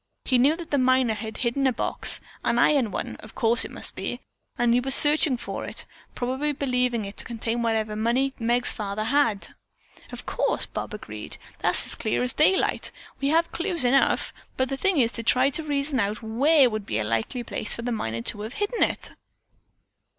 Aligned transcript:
"He 0.25 0.39
knew 0.39 0.55
that 0.55 0.71
the 0.71 0.79
miner 0.79 1.13
had 1.13 1.37
hidden 1.37 1.67
a 1.67 1.71
box, 1.73 2.21
an 2.43 2.57
iron 2.57 2.89
one, 2.89 3.17
of 3.17 3.35
course 3.35 3.63
it 3.63 3.69
must 3.69 3.95
be, 3.95 4.19
and 4.57 4.73
he 4.73 4.77
has 4.79 4.81
been 4.85 4.89
searching 4.91 5.37
for 5.37 5.63
it, 5.63 5.85
probably 6.15 6.53
believing 6.53 7.05
it 7.05 7.17
to 7.17 7.23
contain 7.23 7.61
whatever 7.61 7.95
money 7.95 8.33
Meg's 8.39 8.73
father 8.73 9.03
had." 9.03 9.53
"Of 10.11 10.25
course," 10.25 10.65
Bob 10.65 10.95
agreed. 10.95 11.37
"That's 11.59 11.85
as 11.85 11.93
clear 11.93 12.23
as 12.23 12.33
daylight. 12.33 12.91
We 13.19 13.27
have 13.27 13.51
clues 13.51 13.85
enough, 13.85 14.33
but 14.57 14.69
the 14.69 14.75
thing 14.77 14.97
is 14.97 15.11
to 15.11 15.21
try 15.21 15.51
to 15.51 15.61
reason 15.61 15.99
out 15.99 16.23
where 16.23 16.67
would 16.67 16.87
be 16.87 16.97
a 16.97 17.03
likely 17.03 17.43
place 17.43 17.75
for 17.75 17.83
the 17.83 17.91
miner 17.91 18.23
to 18.23 18.41
have 18.41 18.55
hidden 18.55 18.81
it." 18.81 19.11